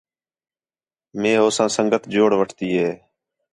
[1.19, 2.91] مے ہو ساں سنڳت جوڑ وٹھتی ہے